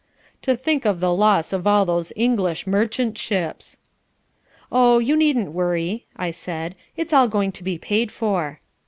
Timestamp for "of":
0.83-0.99, 1.53-1.67